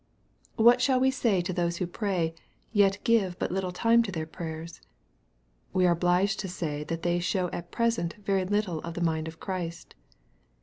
[0.55, 2.33] What shall we say to those who pray,
[2.73, 4.81] yet give but little time to their prayers?
[5.73, 9.27] We are obliged to say that they show at present very little of the mind
[9.27, 9.93] of Christ.